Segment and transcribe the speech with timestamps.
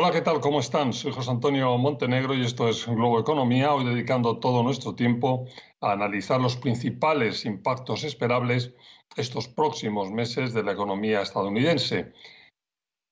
[0.00, 0.38] Hola, ¿qué tal?
[0.38, 0.92] ¿Cómo están?
[0.92, 5.46] Soy José Antonio Montenegro y esto es Globo Economía, hoy dedicando todo nuestro tiempo
[5.80, 8.72] a analizar los principales impactos esperables
[9.16, 12.12] estos próximos meses de la economía estadounidense.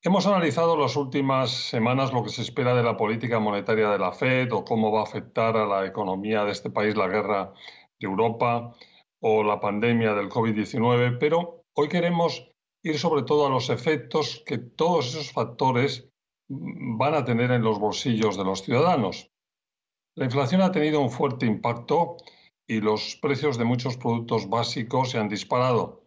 [0.00, 4.12] Hemos analizado las últimas semanas lo que se espera de la política monetaria de la
[4.12, 7.52] Fed o cómo va a afectar a la economía de este país la guerra
[7.98, 8.76] de Europa
[9.18, 12.48] o la pandemia del COVID-19, pero hoy queremos
[12.84, 16.12] ir sobre todo a los efectos que todos esos factores
[16.48, 19.30] van a tener en los bolsillos de los ciudadanos.
[20.14, 22.16] La inflación ha tenido un fuerte impacto
[22.66, 26.04] y los precios de muchos productos básicos se han disparado.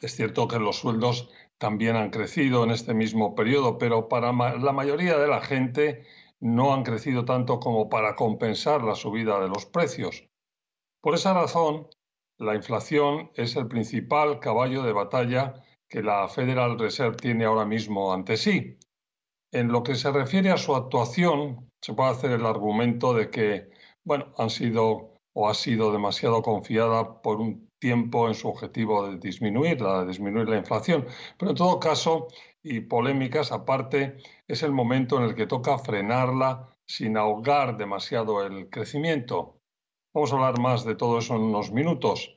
[0.00, 4.72] Es cierto que los sueldos también han crecido en este mismo periodo, pero para la
[4.72, 6.06] mayoría de la gente
[6.40, 10.24] no han crecido tanto como para compensar la subida de los precios.
[11.00, 11.88] Por esa razón,
[12.38, 15.54] la inflación es el principal caballo de batalla
[15.88, 18.78] que la Federal Reserve tiene ahora mismo ante sí.
[19.52, 23.70] En lo que se refiere a su actuación, se puede hacer el argumento de que,
[24.04, 29.18] bueno, han sido o ha sido demasiado confiada por un tiempo en su objetivo de
[29.18, 31.06] disminuir, de disminuir la inflación.
[31.38, 32.28] Pero en todo caso,
[32.62, 38.68] y polémicas aparte, es el momento en el que toca frenarla sin ahogar demasiado el
[38.68, 39.60] crecimiento.
[40.12, 42.36] Vamos a hablar más de todo eso en unos minutos.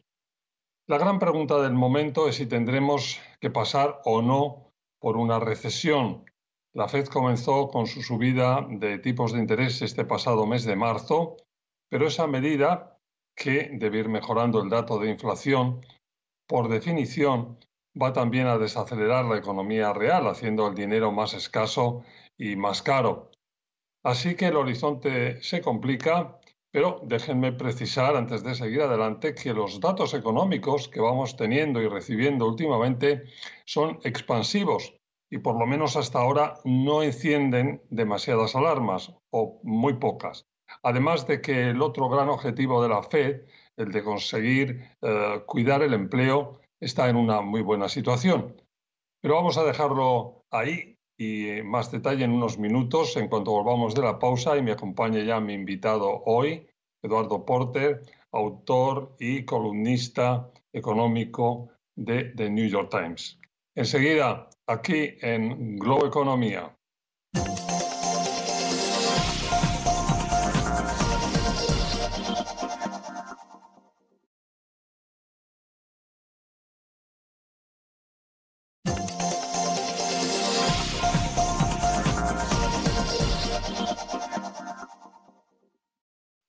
[0.88, 6.26] La gran pregunta del momento es si tendremos que pasar o no por una recesión.
[6.74, 11.36] La Fed comenzó con su subida de tipos de interés este pasado mes de marzo,
[11.90, 12.98] pero esa medida,
[13.36, 15.82] que debe ir mejorando el dato de inflación,
[16.48, 17.60] por definición
[18.02, 22.06] va también a desacelerar la economía real, haciendo el dinero más escaso
[22.38, 23.32] y más caro.
[24.02, 26.40] Así que el horizonte se complica,
[26.72, 31.90] pero déjenme precisar antes de seguir adelante que los datos económicos que vamos teniendo y
[31.90, 33.24] recibiendo últimamente
[33.66, 35.01] son expansivos
[35.32, 40.46] y por lo menos hasta ahora no encienden demasiadas alarmas o muy pocas.
[40.84, 43.44] Además de que el otro gran objetivo de la Fed,
[43.78, 48.62] el de conseguir eh, cuidar el empleo, está en una muy buena situación.
[49.22, 54.02] Pero vamos a dejarlo ahí y más detalle en unos minutos en cuanto volvamos de
[54.02, 56.68] la pausa y me acompañe ya mi invitado hoy,
[57.02, 58.02] Eduardo Porter,
[58.34, 63.40] autor y columnista económico de The New York Times.
[63.76, 66.76] Enseguida aquí en Globo Economía.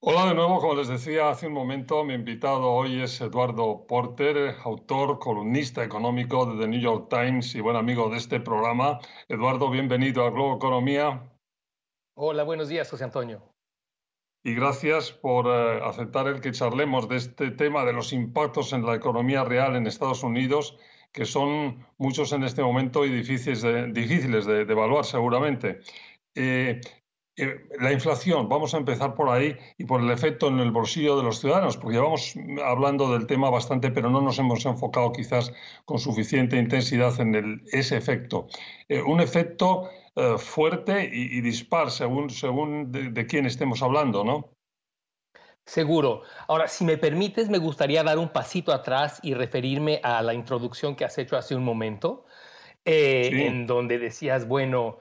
[0.05, 4.57] Hola de nuevo, como les decía hace un momento, mi invitado hoy es Eduardo Porter,
[4.65, 8.99] autor, columnista económico de The New York Times y buen amigo de este programa.
[9.29, 11.33] Eduardo, bienvenido a Globo Economía.
[12.15, 13.55] Hola, buenos días, José Antonio.
[14.43, 18.85] Y gracias por eh, aceptar el que charlemos de este tema de los impactos en
[18.85, 20.77] la economía real en Estados Unidos,
[21.13, 25.79] que son muchos en este momento y difíciles de, difíciles de, evaluar seguramente.
[26.35, 26.81] Eh,
[27.37, 31.17] eh, la inflación, vamos a empezar por ahí y por el efecto en el bolsillo
[31.17, 35.51] de los ciudadanos, porque llevamos hablando del tema bastante, pero no nos hemos enfocado quizás
[35.87, 38.49] con suficiente intensidad en ese efecto.
[38.89, 44.51] Eh, un efecto eh, fuerte y, dispar según, según de, quién estemos hablando, ¿no?
[45.65, 46.23] Seguro.
[46.49, 50.97] Ahora, si me permites, me gustaría dar un pasito atrás y referirme a la introducción
[50.97, 52.27] que has hecho hace un momento,
[52.85, 54.99] en donde decías, bueno,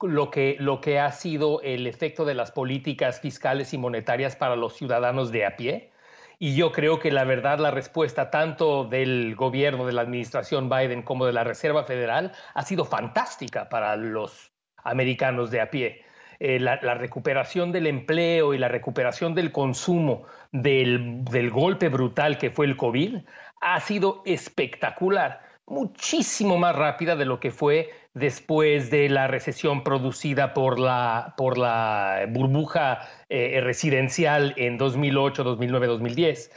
[0.00, 4.56] lo que, lo que ha sido el efecto de las políticas fiscales y monetarias para
[4.56, 5.90] los ciudadanos de a pie.
[6.38, 11.02] Y yo creo que la verdad, la respuesta tanto del gobierno, de la administración Biden
[11.02, 14.52] como de la Reserva Federal ha sido fantástica para los
[14.84, 16.04] americanos de a pie.
[16.40, 20.22] Eh, la, recuperación del empleo y la recuperación del consumo
[20.52, 23.16] del, del golpe brutal que fue el COVID
[23.60, 30.54] ha sido espectacular, muchísimo más rápida de lo que fue después de la recesión producida
[30.54, 36.50] por la, por la burbuja eh, residencial en 2008, 2009, 2010.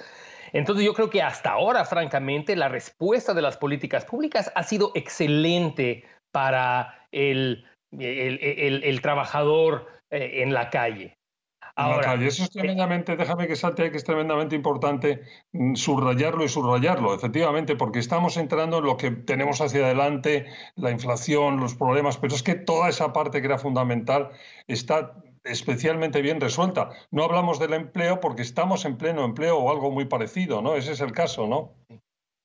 [0.53, 4.91] Entonces yo creo que hasta ahora, francamente, la respuesta de las políticas públicas ha sido
[4.95, 11.17] excelente para el, el trabajador eh, en la calle.
[11.81, 16.49] Ahora, eso es eh, tremendamente, déjame que salte que es tremendamente importante mm, subrayarlo y
[16.49, 20.45] subrayarlo, efectivamente, porque estamos entrando en lo que tenemos hacia adelante,
[20.75, 24.29] la inflación, los problemas, pero es que toda esa parte que era fundamental
[24.67, 26.91] está especialmente bien resuelta.
[27.09, 30.75] No hablamos del empleo porque estamos en pleno empleo o algo muy parecido, ¿no?
[30.75, 31.73] Ese es el caso, ¿no?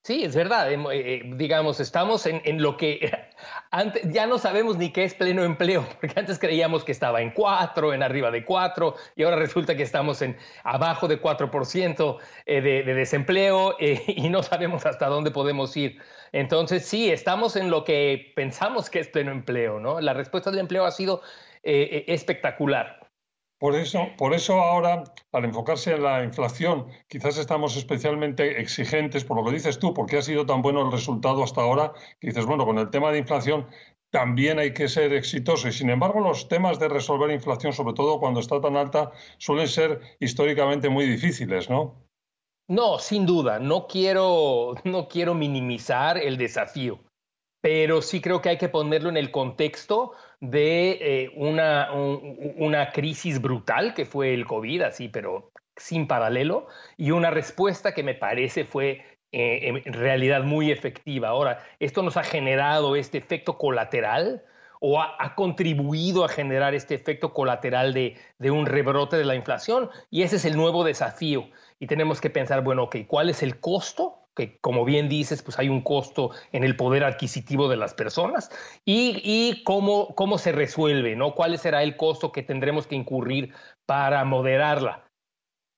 [0.03, 0.73] Sí, es verdad.
[0.73, 3.11] Eh, digamos, estamos en, en, lo que
[4.05, 7.95] ya no sabemos ni qué es pleno empleo, porque antes creíamos que estaba en 4,
[7.95, 12.83] en arriba de 4, y ahora resulta que estamos en abajo de 4% eh, de,
[12.83, 16.01] de, desempleo eh, y no sabemos hasta dónde podemos ir.
[16.33, 20.01] Entonces, sí, estamos en lo que pensamos que es pleno empleo, ¿no?
[20.01, 21.23] La respuesta del empleo ha sido
[21.63, 23.06] eh, espectacular.
[23.59, 29.39] Por eso, por eso ahora, al enfocarse en la inflación, quizás estamos especialmente exigentes, por
[29.39, 32.45] lo que dices tú, porque ha sido tan bueno el resultado hasta ahora, que dices,
[32.45, 33.67] bueno, con el tema de inflación
[34.11, 35.69] también hay que ser exitoso.
[35.69, 39.69] Y sin embargo, los temas de resolver inflación, sobre todo cuando está tan alta, suelen
[39.69, 42.07] ser históricamente muy difíciles, ¿no?
[42.69, 43.59] No, sin duda.
[43.59, 47.01] No quiero, no quiero minimizar el desafío
[47.67, 53.93] pero sí creo que hay que ponerlo en el contexto de eh, una, crisis brutal
[53.93, 59.05] que fue el COVID, así, pero sin paralelo, y una respuesta que me parece fue
[59.33, 61.31] eh, en realidad muy efectiva.
[61.31, 64.45] Ahora, esto nos ha generado este efecto colateral
[64.79, 69.91] o ha, contribuido a generar este efecto colateral de, de, un rebrote de la inflación,
[70.09, 71.49] y ese es el nuevo desafío.
[71.81, 75.59] Y tenemos que pensar, bueno, ok, ¿cuál es el costo que como bien dices, pues
[75.59, 78.51] hay un costo en el poder adquisitivo de las personas
[78.85, 81.35] y, cómo, cómo se resuelve, ¿no?
[81.35, 83.55] ¿Cuál será el costo que tendremos que incurrir
[83.87, 85.05] para moderarla?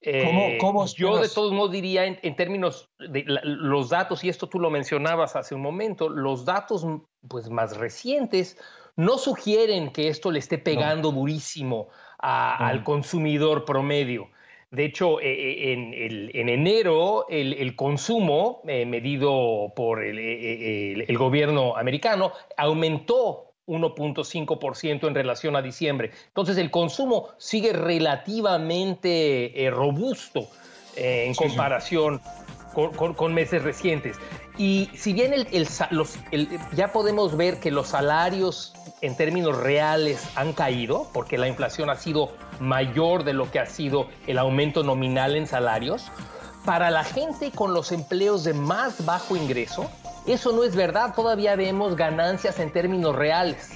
[0.00, 4.60] Eh, ¿Cómo, yo de todos modos diría en, términos de los datos, y esto tú
[4.60, 6.86] lo mencionabas hace un momento, los datos
[7.26, 8.58] pues, más recientes
[8.96, 11.88] no sugieren que esto le esté pegando durísimo
[12.18, 14.28] al consumidor promedio.
[14.70, 23.54] De hecho, eh, eh, en, enero el, consumo eh, medido por el, gobierno americano aumentó
[23.66, 26.10] 1.5% en relación a diciembre.
[26.26, 30.48] Entonces el consumo sigue relativamente robusto
[30.96, 32.20] en comparación
[32.96, 34.18] Con, meses recientes.
[34.56, 35.34] Y si bien
[36.76, 41.96] ya podemos ver que los salarios en términos reales han caído, porque la inflación ha
[41.96, 42.30] sido
[42.60, 46.12] mayor de lo que ha sido el aumento nominal en salarios,
[46.64, 49.90] para la gente con los empleos de más bajo ingreso,
[50.28, 53.70] eso no es verdad, todavía vemos ganancias en términos reales.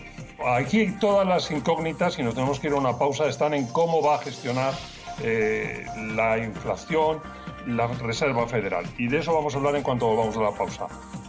[0.46, 4.00] Aquí todas las incógnitas, y nos tenemos que ir a una pausa, están en cómo
[4.00, 4.74] va a gestionar
[5.22, 7.20] eh, la inflación
[7.66, 8.84] la Reserva Federal.
[8.98, 10.86] Y de eso vamos a hablar en cuanto vamos a la pausa.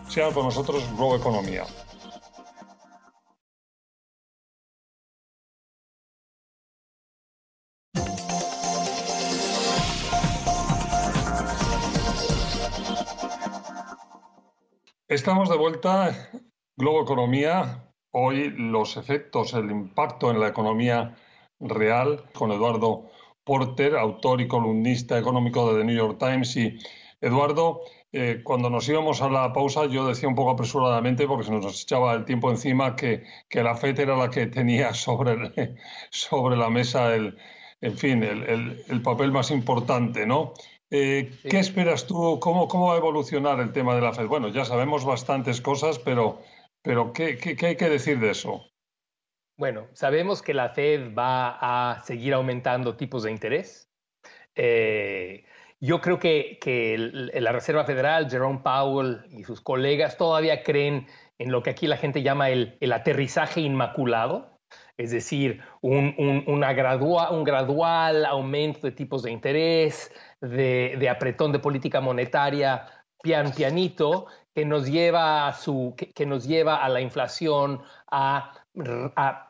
[0.07, 1.63] Sean con nosotros Globo Economía.
[15.07, 16.31] Estamos de vuelta,
[16.75, 17.93] Globo Economía.
[18.11, 21.15] Hoy los efectos, el impacto en la economía
[21.59, 23.11] real con Eduardo
[23.43, 26.55] Porter, autor y columnista económico de The New York Times.
[26.57, 26.77] Y
[27.21, 27.81] Eduardo,
[28.11, 31.83] eh, cuando nos íbamos a la pausa, yo decía un poco apresuradamente, porque se nos
[31.83, 35.75] echaba el tiempo encima, que, que la FED era la que tenía sobre,
[36.11, 37.37] sobre la mesa el,
[37.81, 40.53] en fin, el, el papel más importante, ¿no?
[40.95, 42.39] Eh, ¿Qué esperas tú?
[42.39, 44.27] ¿Cómo, ¿Cómo va a evolucionar el tema de la Fed?
[44.27, 46.43] Bueno, ya sabemos bastantes cosas, pero,
[46.83, 48.61] pero ¿qué, qué, hay que decir de eso?
[49.57, 51.57] Bueno, sabemos que la Fed va
[51.91, 53.89] a seguir aumentando tipos de interés.
[54.55, 55.45] Eh,
[55.79, 61.51] yo creo que, que, la Reserva Federal, Jerome Powell y sus colegas todavía creen en
[61.51, 64.53] lo que aquí la gente llama el, el aterrizaje inmaculado,
[64.97, 66.69] es decir, un, un, una
[67.31, 72.85] un gradual aumento de tipos de interés, de, apretón de política monetaria
[73.21, 77.81] pian pianito que nos lleva a, su, que, nos lleva a la inflación
[78.11, 78.53] a,
[79.15, 79.49] a,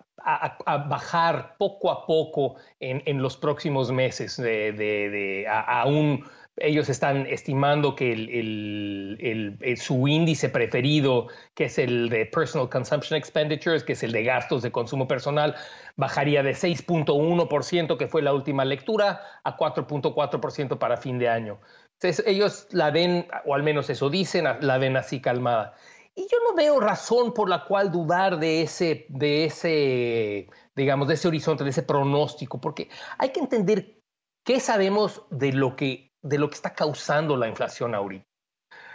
[0.89, 6.23] bajar poco a poco en, en los próximos meses de, de, a, un
[6.57, 13.83] ellos están estimando que el, su índice preferido, que es el de Personal Consumption Expenditures,
[13.83, 15.55] que es el de gastos de consumo personal,
[15.95, 21.59] bajaría de 6.1%, que fue la última lectura, a 4.4% para fin de año.
[21.99, 25.73] Entonces, ellos la ven, o al menos eso dicen, la ven así calmada.
[26.15, 31.15] Y yo no veo razón por la cual dudar de ese, de ese, digamos, de
[31.15, 33.99] ese horizonte, de ese pronóstico, porque hay que entender
[34.45, 38.25] qué sabemos de lo que de lo que está causando la inflación ahorita.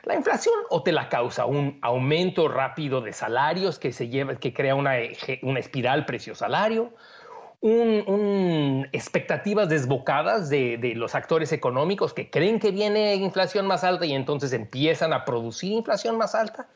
[0.05, 4.55] La inflación o te la causa un aumento rápido de salarios que, se lleva, que
[4.55, 4.93] crea una,
[5.43, 6.95] una espiral precio-salario,
[7.61, 14.07] un, expectativas desbocadas de, de, los actores económicos que creen que viene inflación más alta
[14.07, 16.69] y entonces empiezan a producir inflación más alta,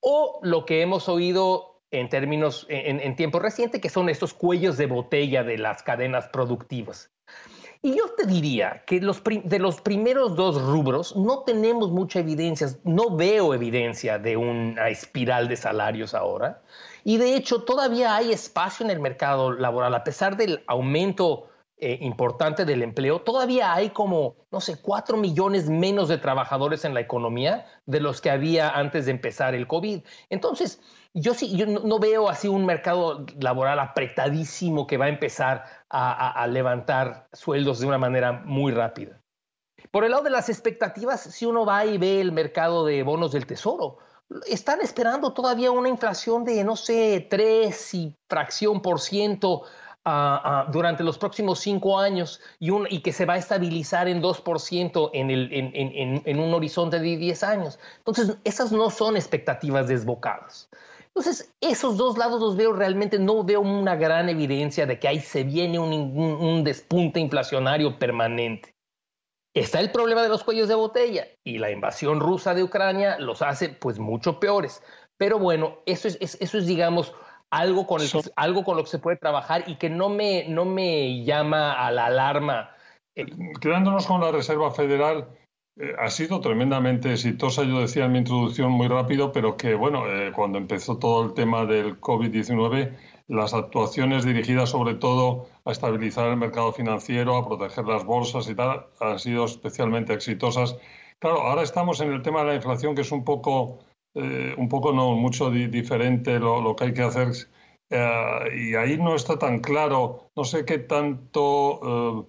[0.00, 4.76] o lo que hemos oído en términos en, en tiempo reciente, que son estos cuellos
[4.76, 7.10] de botella de las cadenas productivas.
[7.84, 12.68] Y yo te diría que los de los primeros dos rubros no tenemos mucha evidencia,
[12.82, 16.62] no veo evidencia de una espiral de salarios ahora.
[17.04, 21.98] Y de hecho todavía hay espacio en el mercado laboral, a pesar del aumento eh,
[22.02, 27.00] importante del empleo, todavía hay como, no sé, cuatro millones menos de trabajadores en la
[27.00, 30.02] economía de los que había antes de empezar el COVID.
[30.30, 30.80] Entonces,
[31.14, 36.46] yo sí, yo no, veo así un mercado laboral apretadísimo que va a empezar a,
[36.48, 39.20] levantar sueldos de una manera muy rápida.
[39.90, 43.32] Por el lado de las expectativas, si uno va y ve el mercado de bonos
[43.32, 43.98] del tesoro,
[44.46, 49.62] están esperando todavía una inflación de, no sé, 3 y fracción por ciento
[50.70, 55.30] durante los próximos cinco años y, y, que se va a estabilizar en 2% en,
[55.30, 57.78] el, en, en, un horizonte de 10 años.
[57.98, 60.68] Entonces, esas no son expectativas desbocadas.
[61.06, 65.20] Entonces, esos dos lados los veo realmente, no veo una gran evidencia de que ahí
[65.20, 68.74] se viene un, un despunte inflacionario permanente.
[69.54, 73.40] Está el problema de los cuellos de botella y la invasión rusa de Ucrania los
[73.40, 74.82] hace pues mucho peores.
[75.16, 77.14] Pero bueno, eso es, eso es digamos,
[77.54, 78.00] algo con,
[78.36, 81.90] algo con lo que se puede trabajar y que no me, no me llama a
[81.92, 82.70] la alarma.
[83.14, 83.26] Eh,
[83.60, 85.28] quedándonos con la Reserva Federal,
[85.76, 90.06] eh, ha sido tremendamente exitosa, yo decía en mi introducción muy rápido, pero que bueno,
[90.08, 92.96] eh, cuando empezó todo el tema del COVID-19,
[93.28, 98.56] las actuaciones dirigidas sobre todo a estabilizar el mercado financiero, a proteger las bolsas y
[98.56, 100.76] tal, han sido especialmente exitosas.
[101.20, 103.78] Claro, ahora estamos en el tema de la inflación, que es un poco
[104.16, 107.32] eh, un poco no mucho diferente lo, que hay que hacer
[107.90, 111.80] eh, y ahí no está tan claro, no sé qué tanto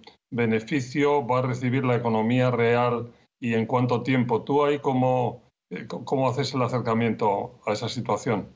[0.02, 4.42] eh, beneficio va a recibir la economía real y en cuánto tiempo.
[4.42, 5.52] ¿Tú ahí cómo,
[5.86, 8.52] cómo haces el acercamiento a esa situación?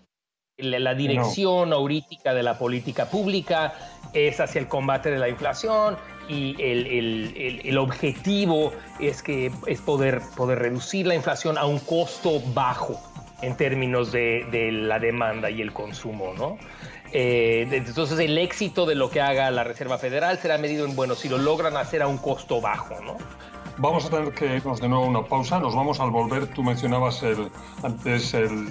[0.58, 1.86] La, dirección no.
[1.86, 3.74] de la política pública
[4.12, 5.96] es hacia el combate de la inflación
[6.28, 11.78] y el, el, el, objetivo es, que, es poder, poder reducir la inflación a un
[11.78, 13.09] costo bajo
[13.42, 16.58] en términos de, la demanda y el consumo, ¿no?
[17.12, 21.14] Eh, entonces el éxito de lo que haga la Reserva Federal será medido en, bueno,
[21.14, 23.16] si lo logran hacer a un costo bajo, ¿no?
[23.78, 25.58] Vamos a tener que irnos de nuevo a una pausa.
[25.58, 26.46] Nos vamos al volver.
[26.48, 27.50] Tú mencionabas el,
[27.82, 28.68] antes el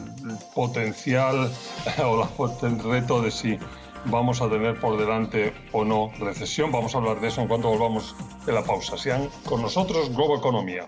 [0.53, 1.51] potencial
[2.05, 2.27] o
[2.61, 3.57] el reto de si
[4.05, 6.71] vamos a tener por delante o no recesión.
[6.71, 8.97] Vamos a hablar de eso en cuanto volvamos de la pausa.
[8.97, 10.87] Sean con nosotros Globo Economía.